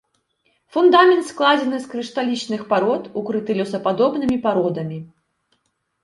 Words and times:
Фундамент 0.75 1.23
складзены 1.31 1.81
з 1.83 1.91
крышталічных 1.91 2.61
парод, 2.71 3.03
укрыты 3.21 3.51
лёсападобнымі 3.59 4.37
пародамі. 4.47 4.97